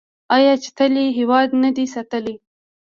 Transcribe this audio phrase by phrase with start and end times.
[0.35, 2.35] آیا چې تل یې هیواد نه دی ساتلی؟